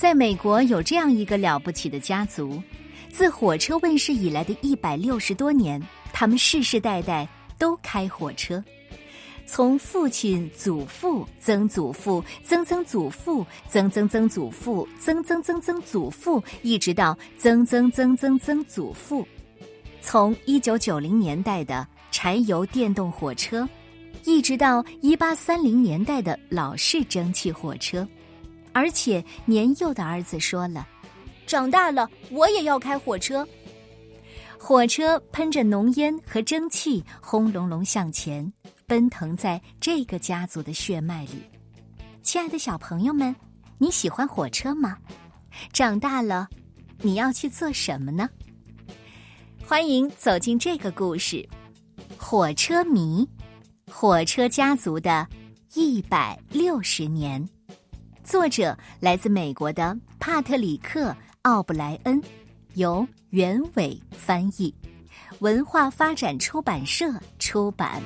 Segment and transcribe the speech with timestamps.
[0.00, 2.58] 在美国有这样一个了不起的家族，
[3.10, 5.78] 自火车问世以来的一百六十多年，
[6.10, 7.28] 他们世世代代
[7.58, 8.64] 都开火车。
[9.44, 19.28] 从父亲、祖父、曾祖父、曾曾祖父、曾曾曾祖父、曾曾曾曾祖父，一直到曾曾曾曾曾祖父。
[20.00, 23.68] 从一九九零年代的柴油电动火车，
[24.24, 28.08] 一直到一八三零年代的老式蒸汽火车，
[28.72, 30.86] 而且年幼的儿子说了
[31.46, 33.46] ：“长大了我也要开火车。”
[34.58, 38.52] 火车喷着浓烟和蒸汽，轰隆隆向前。
[38.86, 41.44] 奔腾在这个家族的血脉里，
[42.24, 43.32] 亲爱的小朋友们，
[43.78, 44.98] 你喜欢火车吗？
[45.72, 46.48] 长大了，
[46.98, 48.28] 你要去做什么呢？
[49.64, 51.36] 欢迎走进这个故事，
[52.18, 53.24] 《火车迷》，
[53.92, 55.24] 火车家族的
[55.74, 57.48] 一百六十年。
[58.30, 61.10] 作者来自美国的帕特里克·
[61.42, 62.22] 奥布莱恩，
[62.74, 64.72] 由袁伟翻译，
[65.40, 68.00] 文化发展出版社出版。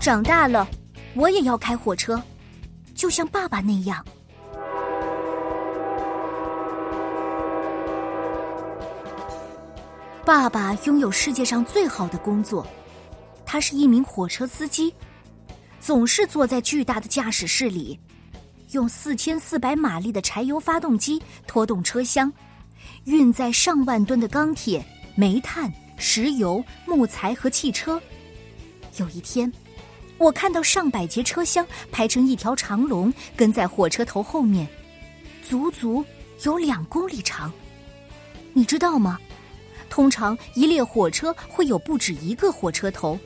[0.00, 0.64] 长大了，
[1.16, 2.22] 我也要开火车，
[2.94, 4.06] 就像爸爸那样。
[10.30, 12.64] 爸爸拥有世界上最好的工作，
[13.44, 14.94] 他是一名火车司机，
[15.80, 17.98] 总是坐在巨大的驾驶室里，
[18.70, 22.32] 用四千四百马力的柴油发动机拖动车厢，
[23.06, 24.80] 运载上万吨的钢铁、
[25.16, 28.00] 煤炭、石油、木材和汽车。
[28.98, 29.52] 有一天。
[30.16, 34.68] 我看到上百节车厢排成一条长龙，跟在火车头后面，
[35.42, 36.04] 足足
[36.44, 37.52] 有两公里长。
[38.52, 39.18] 你知道吗？
[39.90, 43.18] 通常一列火车会有不止一个火车头，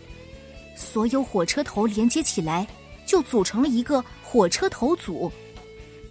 [0.75, 2.67] 所有火车头连接起来
[3.07, 5.31] 就组成了一个火车头组。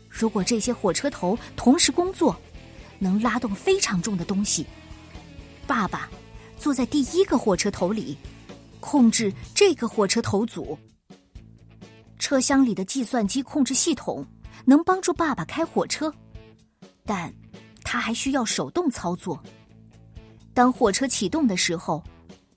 [0.07, 2.33] 如果这些火车头同时工作，
[2.99, 4.65] 能拉动非常重的东西。
[5.67, 6.09] 爸爸
[6.57, 8.17] 坐在第一个火车头里。
[8.85, 10.77] 控制这个火车头组，
[12.19, 14.27] 车厢里的计算机控制系统
[14.65, 16.13] 能帮助爸爸开火车，
[17.05, 17.33] 但
[17.81, 19.41] 他还需要手动操作。
[20.53, 22.03] 当火车启动的时候，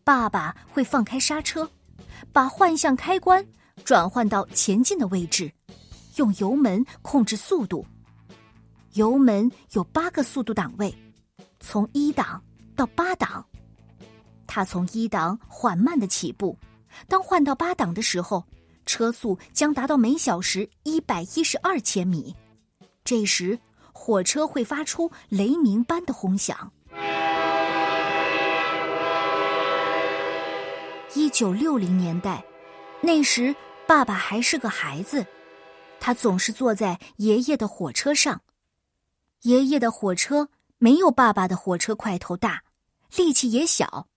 [0.04, 1.68] 爸爸会放开刹车，
[2.32, 3.44] 把换向开关
[3.84, 5.50] 转换到前进的位置，
[6.16, 7.84] 用油门控制速度。
[8.92, 10.94] 油门有八个速度档位，
[11.60, 12.42] 从一档
[12.74, 13.44] 到八档。
[14.46, 16.56] 他从一档缓慢的起步，
[17.08, 18.44] 当换到八档的时候，
[18.86, 22.34] 车速将达到每小时一百一十二千米。
[23.04, 23.58] 这时，
[23.92, 26.72] 火车会发出雷鸣般的轰响。
[31.16, 32.44] 一九六零年代，
[33.00, 33.56] 那时
[33.86, 35.26] 爸爸还是个孩子，
[35.98, 38.42] 他总是坐在爷爷的火车上。
[39.40, 42.62] 爷爷的火车没有爸爸的火车块头大，
[43.16, 44.08] 力气也小。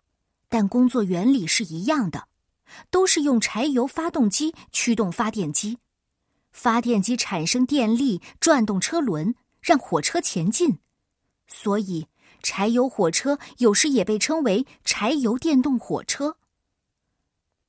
[0.49, 2.27] 但工作原理是一样的，
[2.91, 5.77] 都是用柴油发动机驱动发电机，
[6.51, 10.79] 发电机产生电力，转动车轮，让火车前进。
[11.47, 12.07] 所以，
[12.43, 16.35] 柴油火车有时也被称为柴油电动火车。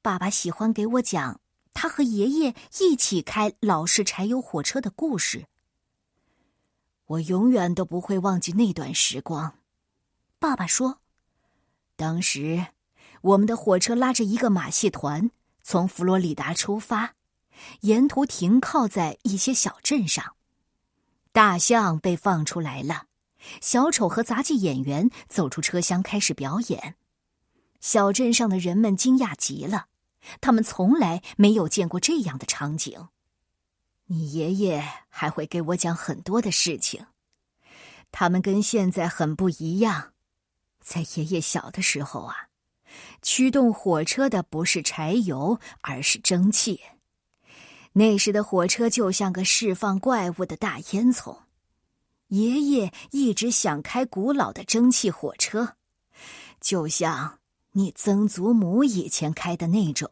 [0.03, 1.41] 爸爸喜欢给我讲
[1.75, 5.47] 他和爷爷一起开老式柴油火车的故事。
[7.05, 9.59] 我永远都不会忘记那段时光，
[10.38, 11.00] 爸爸说。
[11.97, 12.69] 当时，
[13.21, 15.31] 我们的火车拉着一个马戏团
[15.62, 17.15] 从佛罗里达出发，
[17.82, 20.34] 沿途停靠在一些小镇上。
[21.31, 23.05] 大象被放出来了，
[23.61, 26.94] 小丑和杂技演员走出车厢开始表演。
[27.81, 29.87] 小镇上的人们惊讶极了，
[30.41, 33.08] 他们从来没有见过这样的场景。
[34.06, 37.06] 你爷爷还会给我讲很多的事情，
[38.10, 40.12] 他们跟现在很不一样。
[40.81, 42.49] 在爷爷小的时候啊，
[43.22, 46.81] 驱动火车的不是柴油，而是蒸汽。
[47.93, 51.38] 那时的火车就像个释放怪物的大烟囱。
[52.28, 55.75] 爷爷一直想开古老的蒸汽火车，
[56.61, 57.39] 就像
[57.72, 60.11] 你曾祖母以前开的那种。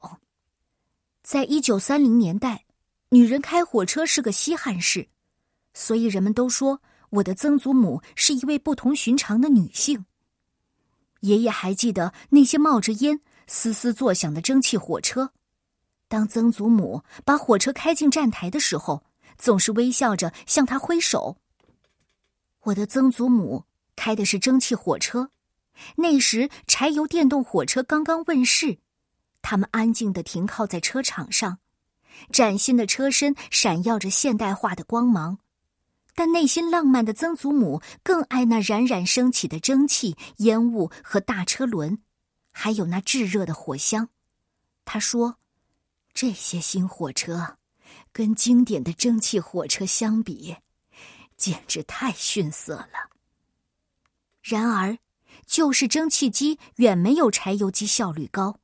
[1.22, 2.64] 在一九三零年代，
[3.10, 5.08] 女人开火车是个稀罕事，
[5.74, 10.04] 所以人们都说我的曾祖母是一位不同寻常的女性。
[11.20, 15.32] 爷爷还记得那些冒着烟、嘶嘶作响的蒸汽火车。
[16.06, 19.04] 当曾祖母把火车开进站台的时候，
[19.36, 21.36] 总是微笑着向他挥手。
[22.62, 23.64] 我的曾祖母
[23.96, 25.30] 开的是蒸汽火车，
[25.96, 28.78] 那时柴油电动火车刚刚问世，
[29.42, 31.58] 他们安静的停靠在车场上，
[32.32, 35.38] 崭新的车身闪耀着现代化的光芒。
[36.14, 42.02] 但内心浪漫的曾祖母更爱那冉冉升起的蒸汽、烟雾和大车轮，
[42.50, 44.08] 还有那炙热的火香。
[44.84, 45.36] 他说
[46.12, 47.58] ：“这些新火车，
[48.10, 50.56] 跟经典的蒸汽火车相比，
[51.36, 53.10] 简直太逊色了。”
[54.42, 54.98] 然而，
[55.46, 58.58] 就是蒸汽机远没有柴油机效率高。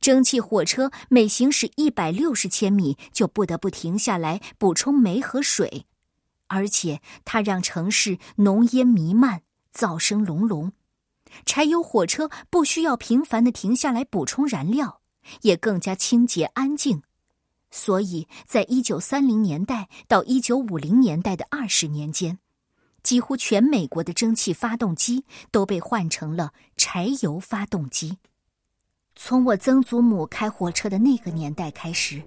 [0.00, 5.86] 蒸汽火车每行驶一百六十千米，就不得不停下来补充煤和水。
[6.46, 9.42] 而且它让城市浓烟弥漫，
[9.74, 10.72] 噪声隆隆。
[11.44, 15.00] 柴油火车不需要频繁的停下来补充燃料，
[15.42, 17.02] 也更加清洁安静。
[17.70, 22.38] 所以在一九三零年代到一九五零年代的二十年间，
[23.04, 28.18] 几乎全美国的蒸汽发动机都被换成了柴油发动机。
[29.14, 32.20] 从我曾祖母开火车的那个年代开始。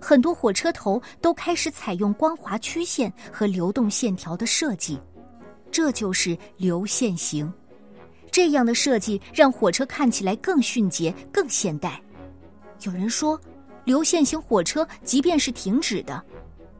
[0.00, 4.96] 很多火车头都开始采用光滑曲线和流动线条的设计，
[5.72, 7.52] 这就是流线型。
[8.30, 12.00] 这样的设计让火车看起来更迅捷、更现代。
[12.82, 13.38] 有人说，
[13.84, 16.24] 流线型火车即便是停止的，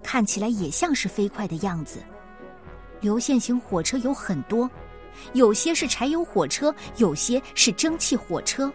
[0.05, 1.99] 看起来也像是飞快的样子。
[3.00, 4.70] 流线型火车有很多，
[5.32, 8.73] 有些是柴油火车，有些是蒸汽火车。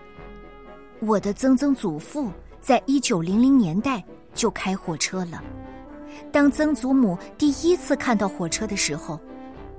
[1.00, 4.04] 我的曾曾祖父在一九零零年代。
[4.36, 5.42] 就开火车了。
[6.30, 9.18] 当曾祖母第一次看到火车的时候，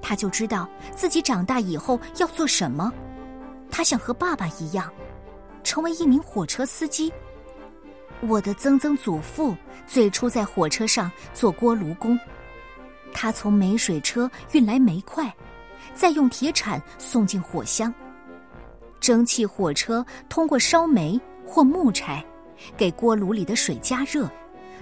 [0.00, 0.66] 他就知道
[0.96, 2.90] 自己长大以后要做什么。
[3.70, 4.90] 他想和爸爸一样，
[5.62, 7.12] 成为一名火车司机。
[8.22, 9.54] 我的曾曾祖父
[9.86, 12.18] 最初在火车上做锅炉工，
[13.16, 15.34] 他从煤水车运来煤块，
[15.94, 17.92] 再用铁铲送进火箱。
[19.00, 22.22] 蒸汽火车通过烧煤或木柴，
[22.76, 24.30] 给锅炉里的水加热。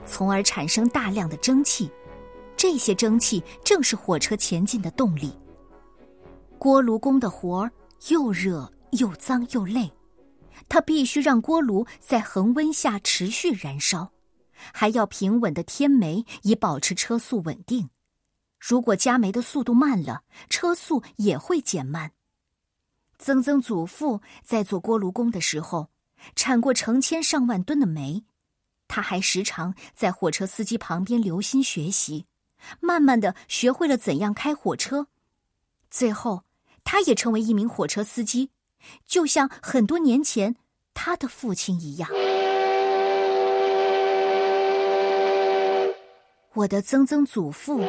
[0.04, 1.88] 从而产生大量的蒸汽，
[2.56, 5.32] 这些蒸汽正是火车前进的动力。
[6.58, 7.70] 锅炉工的活儿
[8.08, 9.88] 又热又脏又累，
[10.68, 14.10] 他必须让锅炉在恒温下持续燃烧，
[14.72, 17.88] 还要平稳的添煤以保持车速稳定。
[18.66, 22.12] 如果加煤的速度慢了，车速也会减慢。
[23.18, 25.90] 曾曾祖父在做锅炉工的时候，
[26.34, 28.24] 铲过成千上万吨的煤。
[28.88, 32.24] 他还时常在火车司机旁边留心学习，
[32.80, 35.08] 慢慢的学会了怎样开火车。
[35.90, 36.44] 最后，
[36.84, 38.48] 他也成为一名火车司机，
[39.04, 40.56] 就像很多年前
[40.94, 42.08] 他的父亲一样。
[46.54, 47.84] 我的曾曾祖父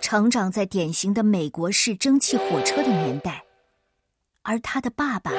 [0.00, 3.44] 成长在典型的美国式蒸汽火车的年代，
[4.42, 5.32] 而他的爸爸，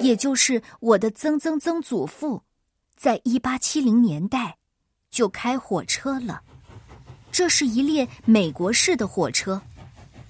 [0.00, 2.42] 也就是我的曾曾曾祖父。
[2.96, 4.56] 在一八七零年代，
[5.10, 6.40] 就开火车了。
[7.32, 9.60] 这是一列美国式的火车，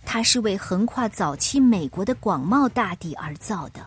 [0.07, 3.87] 它是为横跨早期美国的广袤大地而造的。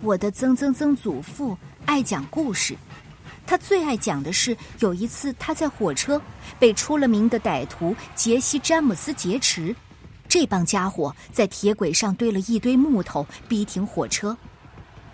[0.00, 2.74] 我的曾曾曾祖父爱讲故事，
[3.48, 6.20] 他最爱讲的是有一次他在火车
[6.58, 9.74] 被出了名的歹徒杰西·詹姆斯劫持，
[10.28, 14.36] 这帮家伙在铁轨上堆了一堆木头，逼停火车。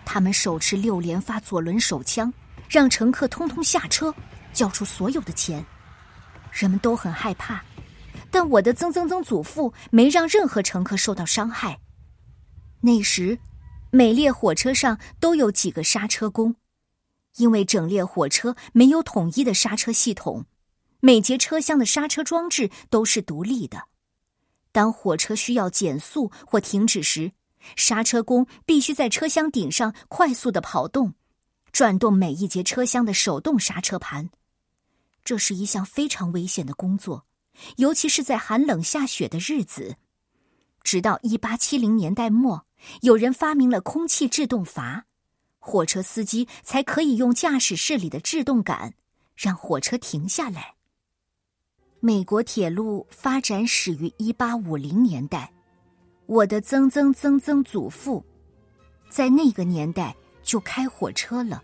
[0.04, 2.32] 他们手持六连发左轮手枪。
[2.66, 4.12] 让乘客通通下车，
[4.52, 5.64] 交出所有的钱。
[6.50, 7.62] 人们都很害怕，
[8.32, 11.78] 但我的曾曾曾祖父没让任何乘客受到伤害。
[12.80, 13.38] 那时，
[13.90, 16.56] 每列火车上都有几个刹车工，
[17.36, 20.46] 因为整列火车没有统一的刹车系统，
[21.00, 23.84] 每节车厢的刹车装置都是独立的。
[24.72, 27.32] 当火车需要减速或停止时，
[27.76, 31.14] 刹车工必须在车厢顶上快速的跑动。
[31.72, 34.30] 转动每一节车厢的手动刹车盘，
[35.24, 37.26] 这是一项非常危险的工作，
[37.78, 39.96] 尤其是在寒冷下雪的日子。
[40.84, 42.64] 直到一八七零年代末，
[43.00, 45.06] 有人发明了空气制动阀，
[45.64, 48.92] 火车司机才可以用驾驶室里的制动杆
[49.34, 50.74] 让火车停下来。
[52.00, 55.50] 美国铁路发展始于一八五零年代，
[56.26, 58.22] 我的曾曾曾曾祖父
[59.08, 60.14] 在那个年代。
[60.44, 61.62] 就开火车了。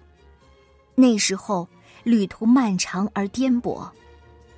[0.95, 1.69] 那时候
[2.03, 3.87] 旅途漫长而颠簸，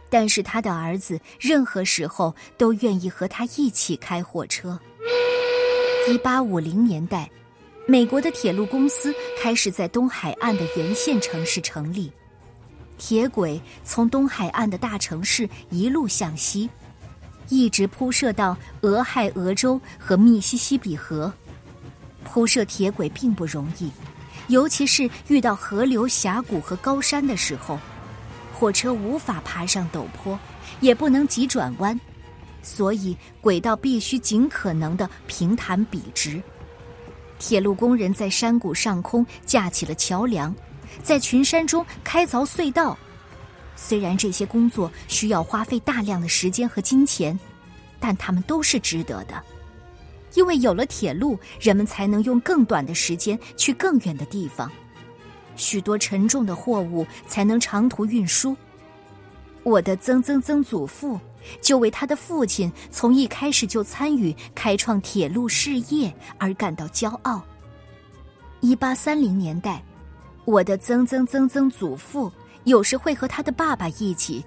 [0.09, 4.79] 但是他的儿子任何时候都愿意和他一起开火车。
[6.09, 7.29] 一八五零年代，
[7.87, 12.11] 美国的铁路公司开始在东海岸的沿线城市成立，
[12.97, 16.71] 铁轨从东海岸的大城市一路向西，
[17.49, 21.33] 一直铺设到俄亥俄州和密西西比河。
[22.23, 23.91] 铺设铁轨并不容易，
[24.47, 27.77] 尤其是遇到河流、峡谷和高山的时候，
[28.55, 30.39] 火车无法爬上陡坡，
[30.81, 32.01] 也不能急转弯，
[32.63, 36.41] 所以轨道必须尽可能的平坦笔直。
[37.43, 40.55] 铁路工人在山谷上空架起了桥梁，
[41.03, 42.97] 在群山中开凿隧道。
[43.75, 47.37] 虽然这些工作需要花费大量的时间和金钱，
[47.99, 49.43] 但他们都是值得的，
[50.35, 54.71] 因为有了铁路，人们才能用更短的时间去更远的地方，
[55.57, 58.57] 许多沉重的货物才能长途运输。
[59.65, 61.19] 我的曾曾曾祖父
[61.61, 67.43] 就为他的父亲从一开始就参与开创铁路事业而感到骄傲。
[68.61, 69.83] 一八三零年代，
[70.45, 72.31] 我的曾曾曾曾祖父。
[72.65, 74.45] 有时会和他的爸爸一起，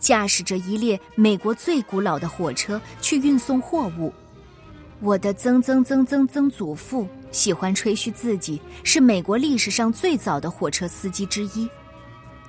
[0.00, 4.10] 驾驶着一列美国最古老的火车去运送货物。
[5.00, 11.68] 我的曾曾曾曾曾祖父喜欢吹嘘自己是美国历史上最早的火车司机之一。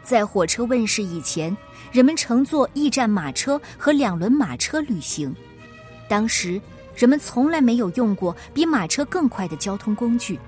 [0.04, 1.56] 在火车问世以前，
[1.92, 5.34] 人们乘坐驿站马车和两轮马车旅行。
[6.08, 6.60] 当时，
[6.96, 10.40] 人们从来没有用过比马车更快的交通工具。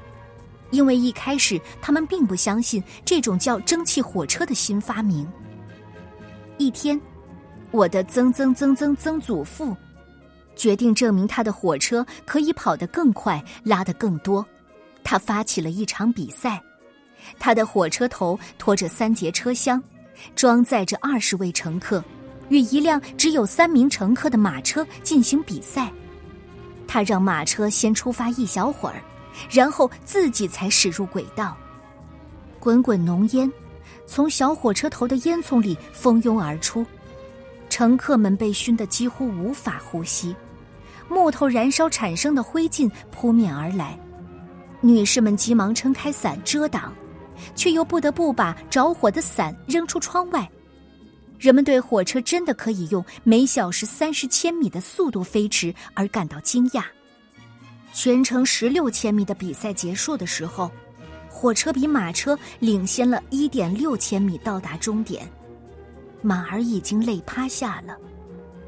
[0.72, 5.30] 因为一开始他们并不相信这种叫蒸汽火车的新发明。
[6.58, 7.00] 一天，
[7.72, 9.76] 我的曾曾曾曾曾祖父
[10.56, 14.46] 决定证明他的火车可以跑得更快，拉得更多。
[15.04, 16.62] 他发起了一场比赛。
[17.40, 19.82] 他的火车头拖着三节车厢，
[20.36, 22.04] 装载着二十位乘客，
[22.50, 25.92] 与一辆只有三名乘客的马车进行比赛。
[26.88, 29.02] 他让马车先出发一小会儿。
[29.50, 31.56] 然后自己才驶入轨道，
[32.60, 33.50] 滚滚浓烟
[34.06, 36.86] 从小火车头的烟囱里蜂拥而出，
[37.70, 40.36] 乘客们被熏得几乎无法呼吸，
[41.08, 43.98] 木头燃烧产生的灰烬扑面而来，
[44.82, 46.94] 女士们急忙撑开伞遮挡，
[47.56, 50.50] 却又不得不把着火的伞扔出窗外。
[51.40, 56.84] 人们对火车真的可以用每小时三十千米的速度飞驰而感到惊讶。
[57.94, 60.70] 全程十六千米的比赛结束的时候，
[61.28, 65.28] 火车比马车领先了一点六千米到达终点，
[66.22, 67.98] 马儿已经累趴下了，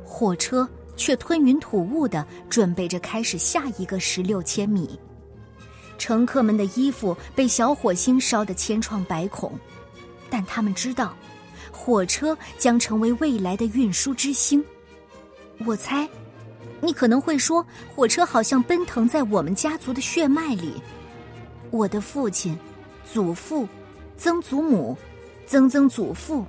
[0.03, 5.00] 火车却吞云吐雾的准备着开始下一个十六千米。
[6.03, 9.57] 乘客们的衣服被小火星烧得千疮百孔，
[10.29, 11.15] 但他们知道，
[11.72, 14.62] 火车将成为未来的运输之星。
[15.65, 16.05] 我猜。
[16.81, 20.74] 你可能会说，火车好像奔腾在我们家族的血脉里。
[21.72, 22.57] 我的父亲、
[23.10, 23.65] 祖父、
[24.17, 24.98] 曾祖母、
[25.48, 26.45] 曾曾祖父，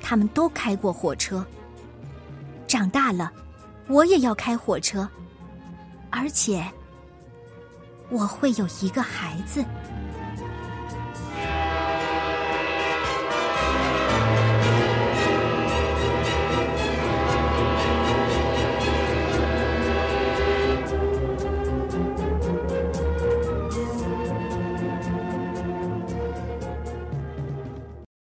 [0.00, 1.44] 他们都开过火车。
[2.68, 3.32] 长大了，
[3.88, 5.08] 我也要开火车，
[6.10, 6.64] 而且
[8.10, 9.64] 我会有一个孩子。